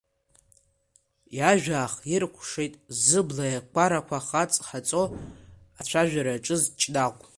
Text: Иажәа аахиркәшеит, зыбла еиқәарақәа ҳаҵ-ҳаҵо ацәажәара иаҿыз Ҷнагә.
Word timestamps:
Иажәа 1.37 1.75
аахиркәшеит, 1.79 2.73
зыбла 3.07 3.45
еиқәарақәа 3.47 4.25
ҳаҵ-ҳаҵо 4.27 5.03
ацәажәара 5.79 6.31
иаҿыз 6.33 6.61
Ҷнагә. 6.79 7.21